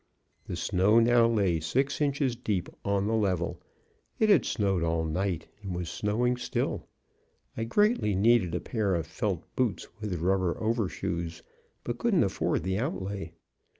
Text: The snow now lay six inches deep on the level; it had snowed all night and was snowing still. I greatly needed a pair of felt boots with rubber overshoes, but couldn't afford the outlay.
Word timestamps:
The 0.47 0.55
snow 0.55 0.99
now 0.99 1.27
lay 1.27 1.59
six 1.59 2.01
inches 2.01 2.35
deep 2.35 2.69
on 2.83 3.05
the 3.05 3.13
level; 3.13 3.61
it 4.17 4.29
had 4.29 4.45
snowed 4.45 4.81
all 4.81 5.05
night 5.05 5.47
and 5.61 5.75
was 5.75 5.91
snowing 5.91 6.37
still. 6.37 6.87
I 7.55 7.65
greatly 7.65 8.15
needed 8.15 8.55
a 8.55 8.59
pair 8.61 8.95
of 8.95 9.05
felt 9.05 9.43
boots 9.55 9.87
with 9.99 10.15
rubber 10.19 10.57
overshoes, 10.59 11.43
but 11.83 11.99
couldn't 11.99 12.23
afford 12.23 12.63
the 12.63 12.79
outlay. 12.79 13.33